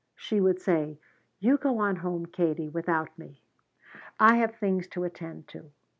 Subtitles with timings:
[0.15, 0.97] She would say,
[1.39, 3.43] 'You go on home, Katie, without me.
[4.19, 5.69] I have things to attend to.'